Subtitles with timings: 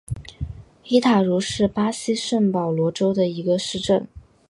[0.85, 4.07] 伊塔茹是巴西圣保罗州的一个市镇。